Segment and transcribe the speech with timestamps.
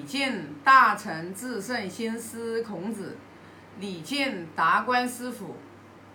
[0.00, 3.18] 礼敬大成至圣先师孔子，
[3.78, 5.54] 礼敬达观师傅，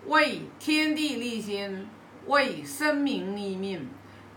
[0.07, 1.87] 为天地立心，
[2.25, 3.87] 为生民立命，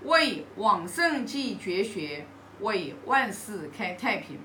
[0.05, 2.27] 为往圣继绝学，
[2.61, 4.39] 为万世开太平。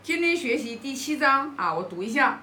[0.00, 2.40] 今天学习第七章啊，我读一下。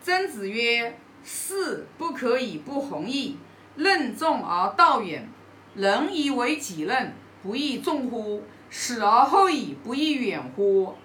[0.00, 3.36] 曾子曰：“士不可以不弘毅，
[3.76, 5.28] 任重而道远。
[5.74, 7.12] 人以为己任，
[7.42, 8.42] 不亦重乎？
[8.72, 10.96] 死而后已，不亦远乎？”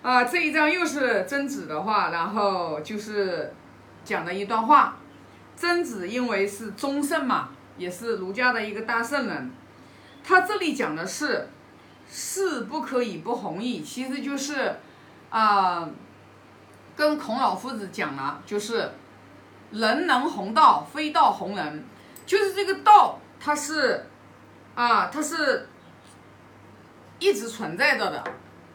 [0.00, 3.52] 啊，这一章又是曾子的话，然后就是
[4.02, 4.96] 讲的一段话。
[5.54, 9.50] 曾子因为是忠圣嘛，也是儒家的一个大圣人，
[10.24, 11.48] 他这里讲的是
[12.08, 14.76] “士不可以不弘毅”，其实就是
[15.28, 15.90] 啊。
[16.94, 18.90] 跟孔老夫子讲了，就是
[19.70, 21.82] 人能弘道，非道弘人，
[22.26, 24.04] 就是这个道，它是
[24.74, 25.66] 啊，它是
[27.22, 28.24] 一直存在着的，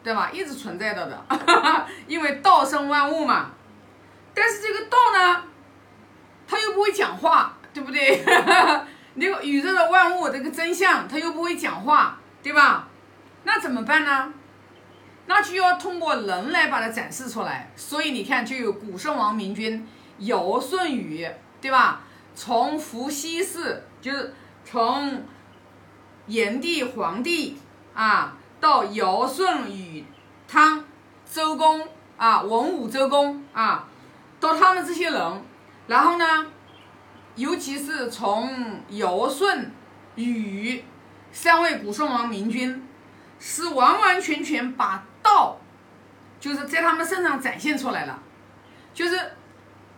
[0.02, 0.30] 对吧？
[0.32, 1.24] 一直存在着的，
[2.08, 3.50] 因为道生万物嘛。
[4.34, 5.44] 但是这个道呢，
[6.46, 8.24] 它又不会讲话，对不对？
[9.14, 12.88] 那个宇宙的万物这个真相，它又不会讲话，对吧？
[13.44, 14.32] 那怎么办呢？
[15.26, 19.86] 那就要通过人来把它展示出来，所以你看，就有古圣王明君
[20.20, 21.28] 尧舜禹，
[21.60, 22.00] 对吧？
[22.34, 24.32] 从伏羲氏，就是
[24.64, 25.22] 从
[26.28, 27.58] 炎帝、黄帝
[27.98, 30.04] 啊，到尧舜禹
[30.46, 30.84] 汤
[31.28, 31.84] 周公
[32.16, 33.88] 啊，文武周公啊，
[34.38, 35.42] 到他们这些人，
[35.88, 36.46] 然后呢，
[37.34, 39.72] 尤其是从尧舜
[40.14, 40.84] 禹
[41.32, 42.86] 三位古圣王明君，
[43.40, 45.02] 是完完全全把。
[45.20, 45.58] 道
[46.38, 48.22] 就是在他们身上展现出来了，
[48.94, 49.32] 就是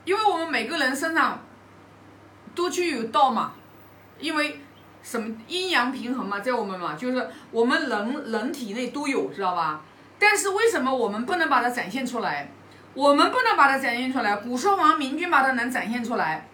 [0.04, 1.38] 因为我们每个人身上
[2.54, 3.52] 都具有道嘛，
[4.18, 4.58] 因为
[5.02, 9.80] 什么阴阳平衡嘛，在我们嘛，就是我们人人体内都有，知道吧？
[10.18, 12.50] 但是为什么我们不能把它展现出来？
[12.92, 16.48] 我们不能把它展现出来，古圣王明君把它能展现出来，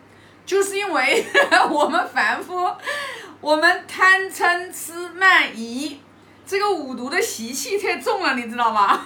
[0.44, 1.24] 就是因为
[1.70, 2.70] 我们凡夫，
[3.40, 6.00] 我们贪嗔痴慢疑。
[6.46, 9.02] 这个五毒的习气太重了，你知道吗？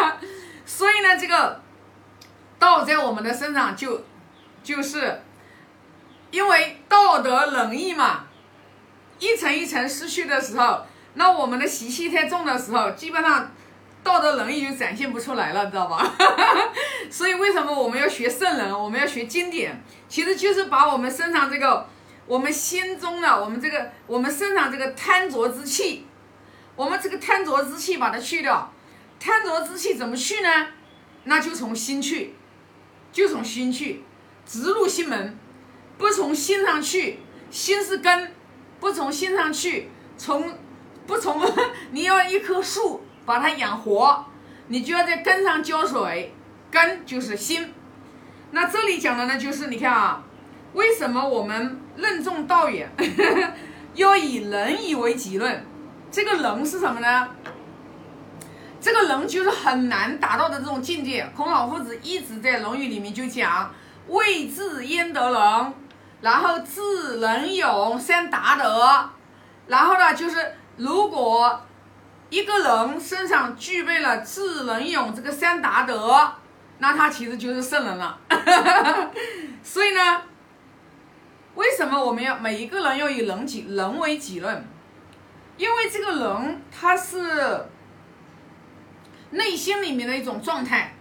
[0.66, 1.62] 所以呢，这个
[2.58, 4.04] 道在我们的身上就
[4.62, 5.22] 就是
[6.30, 8.24] 因为道德仁义嘛，
[9.24, 13.50] 一层一层失去的时候，那我们的习气太重的时候，基本上
[14.02, 16.14] 道德仁义就展现不出来了，知道吧？
[17.10, 21.86] 所以为什么我们要学圣人，我们要学经典，其实就是把我们身上这个
[22.26, 26.06] 我们心中的我们这个我们身上这个贪浊之气。
[26.76, 28.72] 我们这个贪浊之气把它去掉，
[29.20, 30.66] 贪浊之气怎么去呢？
[31.22, 32.34] 那就从心去，
[33.12, 34.02] 就从心去，
[34.44, 35.38] 直入心门，
[35.96, 38.32] 不从心上去，心是根，
[38.84, 40.52] 不从心上去，从
[41.06, 41.40] 不从
[41.92, 44.26] 你要一棵树把它养活，
[44.68, 46.34] 你就要在根上浇水，
[46.70, 47.72] 根就是心。
[48.50, 50.22] 那这里讲的呢，就是你看啊，
[50.74, 52.86] 为什么我们任重道远，
[53.94, 55.64] 要以仁义为己论？
[56.10, 57.28] 这个仁是什么呢？
[58.82, 61.26] 这个仁就是很难达到的这种境界。
[61.34, 63.74] 孔老夫子一直在《论语》里面就讲
[64.08, 65.72] “未至焉得仁”，
[66.24, 69.10] 然后智仁勇三达德。
[69.66, 71.60] 然后呢，就是如果
[72.30, 76.32] 一个人身上具备了智仁勇这个三达德，
[76.78, 78.18] 那他其实就是圣人了。
[79.62, 80.22] 所以呢，
[81.54, 84.66] 为什么我们要每一个人要以人己人为己任？
[85.58, 87.66] 因为这个人他是
[89.30, 90.94] 内心里面的一种状态，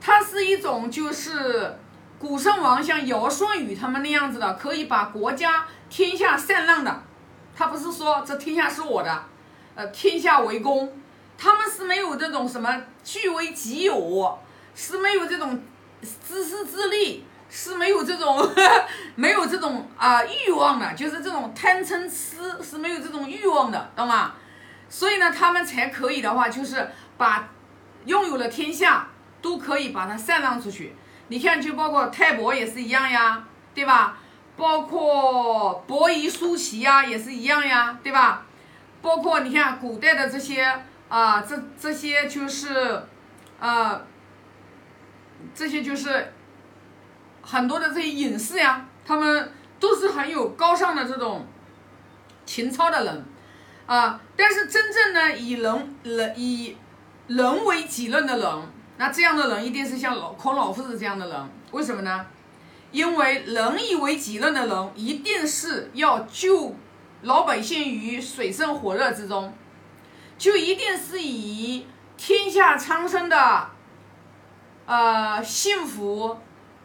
[0.00, 1.78] 他是一种就是
[2.20, 7.02] 古圣王像尧舜禹他们那样子的，可以把国家天下禅让的。
[7.56, 9.24] 他不是说这天下是我的，
[9.74, 10.92] 呃，天下为公，
[11.38, 14.38] 他们是没有这种什么据为己有，
[14.74, 15.60] 是没有这种
[16.00, 17.24] 自私自利。
[17.52, 18.48] 是没有这种
[19.16, 24.34] 没有这种啊欲望的，就是这种贪嗔痴是没有这种欲望的，懂吗？
[24.88, 26.88] 所以呢，他们才可以的话，就是
[27.18, 27.48] 把
[28.04, 29.08] 拥有了天下
[29.42, 30.94] 都可以把它散让出去。
[31.30, 33.44] 你看，就包括泰伯也是一样呀，
[33.74, 34.18] 对吧？
[34.56, 38.44] 包括伯夷叔齐呀，也是一样呀，对吧？
[39.00, 43.02] 包括你看古代的这些啊，这这些就是
[43.58, 44.02] 啊，
[45.54, 46.32] 这些就是。
[47.42, 49.50] 很多的这些隐士呀，他们
[49.80, 51.46] 都是很有高尚的这种
[52.44, 53.24] 情操的人
[53.86, 54.20] 啊。
[54.36, 56.76] 但是真正呢，以人人以
[57.28, 58.46] 人为己任的人，
[59.00, 61.50] 那这样的人一定是像孔老夫子这样的人。
[61.70, 62.26] 为什么呢？
[62.92, 66.76] 因为仁义为己任的人，一定是要救
[67.22, 69.54] 老百姓于水深火热之中。
[70.36, 71.86] 就一定是以
[72.18, 73.68] 天下苍生的，
[74.84, 76.36] 呃，幸福，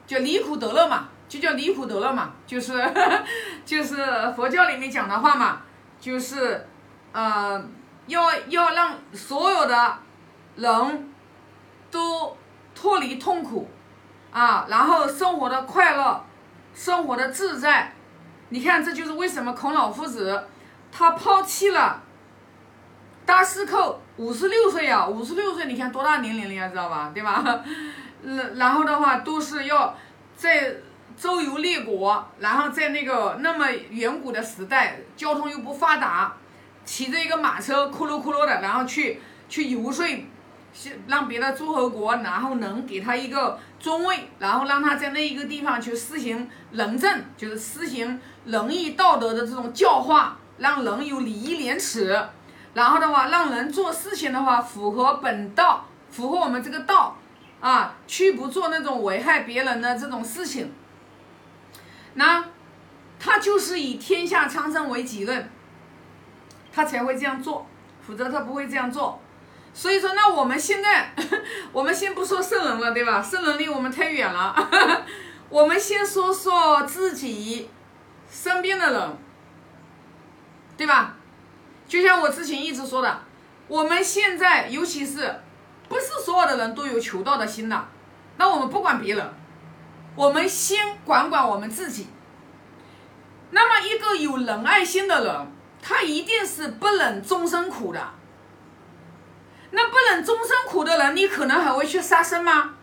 [0.08, 2.74] 就离苦得乐嘛，就叫离苦得乐嘛，就是
[3.66, 3.98] 就是
[4.38, 5.64] 佛教里面讲的话嘛，
[6.00, 6.66] 就是
[7.12, 7.62] 呃，
[8.08, 9.98] 要要让所有的
[10.56, 11.12] 人
[11.96, 12.36] 都
[12.76, 13.70] 脱离痛苦
[14.34, 16.22] 啊，然后生活的快乐，
[16.74, 17.94] 生活的自在。
[18.50, 20.44] 你看，这就是为什么孔老夫子
[20.92, 22.04] 他抛弃了。
[23.26, 27.12] 大司寇五十六岁呀，五十六岁，你看多大年龄了呀，知道吧？
[27.14, 27.64] 对吧？
[28.24, 29.96] 然然后的话，都是要
[30.36, 30.76] 在
[31.16, 36.34] 周游列国，然后在那个那么远古的时代，交通又不发达，
[36.84, 40.06] 骑着一个马车，咕噜咕噜的，然后去去游说，
[41.08, 52.22] 让别的诸侯国，然后能给他一个尊位，然后让他在那一个地方去施行仁政，就是施行仁义道德的这种教化，让人有礼义廉耻。
[52.74, 57.18] 然后的话，让人做事情的话符合本道，符合我们这个道，
[57.62, 60.74] 啊，去不做那种危害别人的这种事情。
[62.16, 62.44] 那
[63.18, 65.50] 他就是以天下苍生为己任，
[66.74, 67.66] 他才会这样做，
[68.06, 69.22] 否则他不会这样做。
[69.78, 71.14] 所以说，那我们现在，
[71.74, 73.22] 我们先不说圣人了，对吧？
[73.22, 74.56] 圣人离我们太远了，
[75.50, 77.70] 我们先说说自己
[78.32, 79.18] 身边的人，
[80.78, 81.18] 对吧？
[81.88, 83.20] 就像我之前一直说的，
[83.68, 85.42] 我们现在尤其是
[85.90, 87.86] 不是所有的人都有求道的心的，
[88.38, 89.34] 那我们不管别人，
[90.16, 92.08] 我们先管管我们自己。
[93.52, 95.48] 那么一个有仁爱心的人，
[95.82, 98.02] 他一定是不忍众生苦的。
[99.76, 102.74] 那不忍众生苦的人，你可能还会去杀生吗？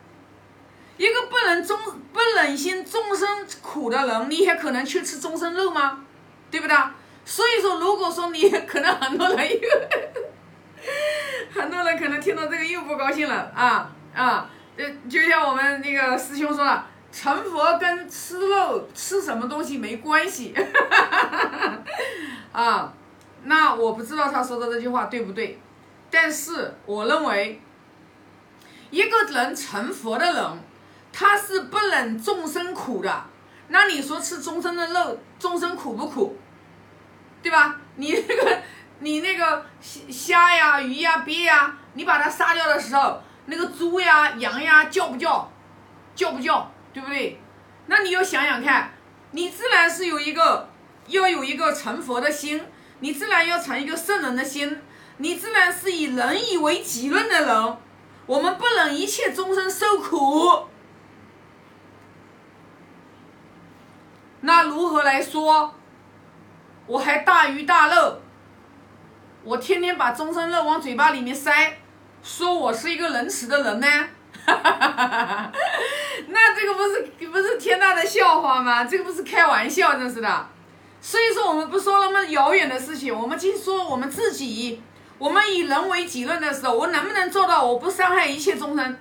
[0.98, 1.78] 一个不忍终
[2.12, 6.04] 不忍心终生苦的人，你还可能去吃终生肉吗？
[6.50, 6.76] 对不对？
[7.24, 9.68] 所以说，如果说你可能很多人又，
[11.54, 14.50] 很多人可能听到这个又不高兴了啊啊！
[14.76, 20.54] 呃，就像我们那个师兄说了，成佛跟吃肉吃什么东西没关系，
[22.52, 22.92] 啊，
[23.44, 25.60] 那我不知道他说的这句话对不对，
[26.12, 27.60] 但是我认为，
[28.90, 30.44] 一个人成佛的人，
[31.10, 33.24] 他是不忍众生苦的，
[33.68, 36.36] 那你说吃众生的肉，众生苦不苦？
[37.42, 37.80] 对吧？
[37.96, 38.62] 你那个，
[39.00, 45.50] 你那个虾呀、鱼呀、鳖呀，你把它杀掉的时候，那个猪呀、羊呀叫不叫？
[46.14, 46.70] 叫不叫？
[46.92, 47.40] 对不对？
[47.86, 48.92] 那你要想想看，
[49.30, 50.68] 你自然是有一个
[51.06, 52.62] 要有一个成佛的心，
[53.00, 54.78] 你自然要成一个圣人的心，
[55.18, 57.76] 你自然是以仁义为己任的人。
[58.26, 60.68] 我们不忍一切众生受苦，
[64.42, 65.74] 那如何来说？
[66.86, 68.20] 我还大鱼大肉，
[69.44, 71.78] 我天天把终身肉往嘴巴里面塞，
[72.22, 73.86] 说我是一个仁慈的人呢，
[74.46, 75.52] 那
[76.54, 78.84] 这个不是不是天大的笑话吗？
[78.84, 80.48] 这个不是开玩笑，真是的。
[81.00, 84.82] 所以说我们不说那么遥远的事情，我们就说我们自己，
[85.22, 88.98] 我们以人为己任的时候，我能不能做到我不伤害一切众生？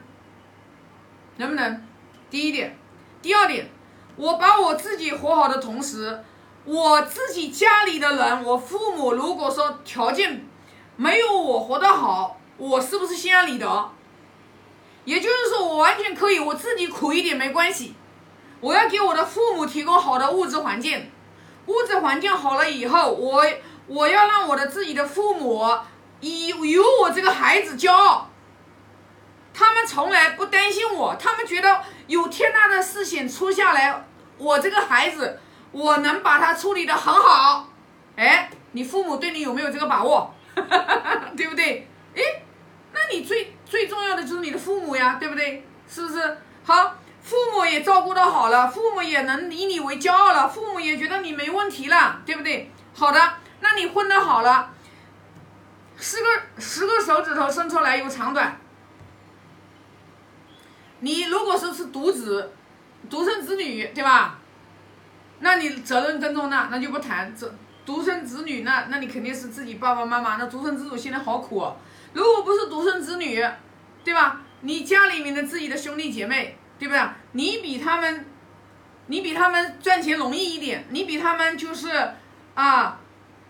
[1.38, 1.84] 能不能？
[2.30, 2.78] 第一点，
[3.24, 3.68] 第二点，
[4.18, 6.24] 我把我自己活好的同时。
[6.64, 10.46] 我自己家里的人，我父母如果说条件
[10.96, 13.90] 没有我活得好，我是不是心安理得？
[15.06, 17.96] 也就是说，我完全可以我自己苦一点没关系。
[18.60, 21.10] 我要给我的父母提供好的物质环境，
[21.66, 23.44] 物质环境好了以后，我
[23.88, 25.68] 我要让我的自己的父母
[26.22, 28.30] 以有我这个孩子骄傲。
[29.54, 34.06] 他们从来不担心我，他们觉得有天大的事情出下来，
[34.38, 35.40] 我这个孩子。
[35.74, 37.66] 我能把它处理的很好，
[38.18, 40.36] 哎，你父母对你有没有这个把握？
[41.38, 41.88] 对不对？
[42.14, 42.22] 哎，
[42.92, 45.66] 那你最最重要的就是你的父母呀，对不对？
[45.88, 46.38] 是不是？
[46.66, 52.70] 好，父母也照顾的好了，父母也能以你为骄傲了，父母也觉得你没问题了，对不对？
[52.94, 54.74] 好的，那你混的好了，
[56.02, 56.28] 十个
[56.58, 58.60] 十个手指头伸出来有长短，
[61.00, 62.52] 你如果说是独子，
[63.08, 64.40] 独生子女，对吧？
[65.40, 67.34] 那你责任更重大，那就不谈。
[67.36, 67.54] 这
[67.86, 70.38] 独生子女，那那你肯定是自己爸爸妈妈。
[70.38, 71.72] 那独生子女现在好苦。
[72.14, 73.48] 如果不是独生子女，
[74.04, 74.42] 对吧？
[74.62, 77.02] 你家里面的自己的兄弟姐妹，对不对？
[77.34, 78.26] 你比他们，
[79.06, 81.90] 你比他们赚钱容易一点，你比他们就是
[82.56, 83.00] 啊，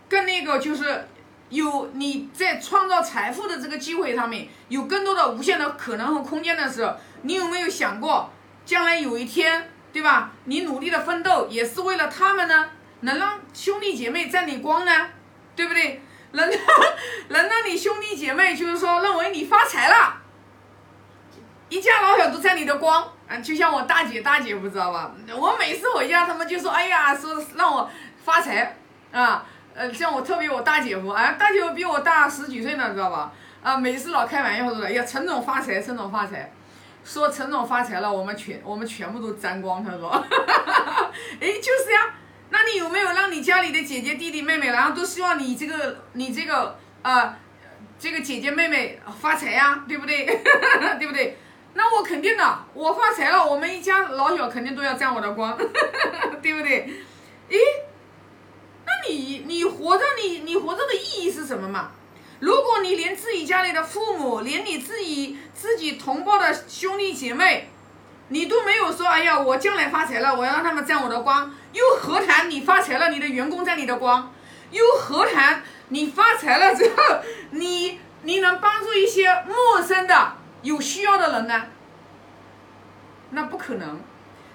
[0.10, 1.08] 更那个就是
[1.52, 8.32] 有你在创造财富的这个机会上面有更多的无限的可能和空间的时候，你有没有想过
[8.66, 9.70] 将来有一天？
[9.94, 10.32] 对吧？
[10.46, 12.70] 你努力的奋斗也是为了他们呢，
[13.02, 15.08] 能让兄弟姐妹沾点光呢，
[15.54, 16.02] 对不对？
[16.32, 16.58] 能让
[17.28, 20.22] 能让你兄弟姐妹，就是说认为你发财了，
[21.68, 23.36] 一家老小都沾你的光啊！
[23.40, 25.12] 就像我大姐大姐不知道吧？
[25.36, 27.92] 我每次回家，他们就说：“哎呀，说让我
[28.24, 28.78] 发财
[29.12, 33.32] 啊！”呃，像我特别我大姐夫，哎，大姐夫比我大十几岁呢，知道吧？
[33.64, 36.52] 啊，每次老开玩笑说：“哎呀，陈总发财，陈总发财。”
[37.04, 39.84] 说陈总发财了，我们全我们全部都沾光。
[39.84, 40.10] 他说
[41.40, 42.14] ：“哎，就是呀。”
[42.54, 47.34] 那你有没有让你家里的姐姐弟弟妹妹，然后都希望你这个你这个呃
[47.98, 50.26] 这个姐姐妹妹发财呀，对不对？
[51.00, 51.38] 对不对？
[51.74, 55.58] 那我肯定的，我发财了，我们一家老小肯定都要沾我的光，
[56.42, 56.94] 对不对？
[57.50, 57.58] 诶，
[59.08, 61.92] 你你活着你你活着的意义是什么嘛？
[62.40, 67.70] 如果你连自己家里的父母，连你自己自己同胞的兄弟姐妹。
[68.34, 74.34] 你都没有说，哎呀，我将来发财了，我要让他们沾我的光，又何谈你发财了，你的员工沾你的光，
[74.72, 77.18] 又何谈你发财了之后，
[77.50, 81.66] 你你能帮助一些陌生的有需要的人呢？
[83.32, 84.00] 那不可能。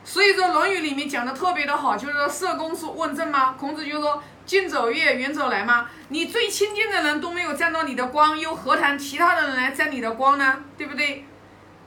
[0.02, 3.56] 所以说《论语》里面讲的特别的好，就是说社公出问政吗？
[3.60, 5.90] 孔子就说近走月，远走来吗？
[6.08, 10.62] 你最亲近的人都没有沾到你的光，又何谈其他的人来沾你的光呢？
[10.78, 11.26] 对不对？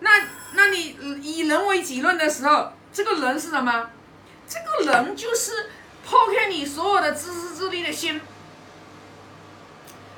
[0.02, 0.12] 那
[0.54, 3.90] 那你以人为己论的时候，这个人是什么？
[4.48, 5.70] 这个人就是
[6.06, 8.20] 抛开你所有的自私自利的心，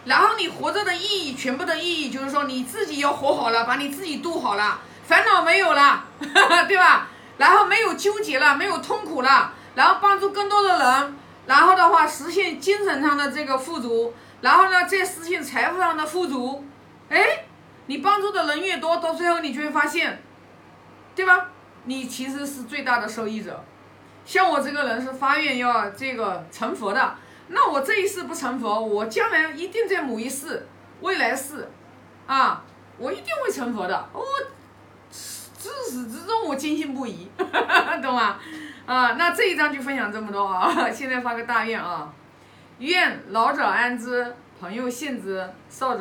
[0.05, 6.05] 然后你活着的意义，全部的意义就是说你自己要活好了，把你自己度好了，烦恼没有了，
[6.67, 7.07] 对吧？
[7.37, 16.65] 然后没有纠结了，没有痛苦了，然后帮助更多的人，然后的话实现精神上的这个富足，然后呢再实现财富上的富足，
[17.09, 17.45] 哎。
[17.87, 20.21] 你帮助的人越多，到最后你就会发现，
[21.13, 21.49] 对吧？
[21.85, 23.61] 你其实是最大的受益者。
[24.23, 27.15] 像我这个人是发愿要这个成佛的，
[27.47, 30.65] 那我这一世不成佛，我将来一定在某一世、
[31.01, 31.69] 未来世，
[32.27, 32.63] 啊，
[32.97, 34.07] 我一定会成佛的。
[34.13, 34.23] 我
[35.61, 37.29] 自始至终我坚信不疑，
[38.01, 38.39] 懂吗？
[38.87, 40.73] 啊，那这一章就分享这么多啊。
[40.89, 42.11] 现在发个大愿啊，
[42.79, 45.99] 愿老者安之，朋友信之，少者。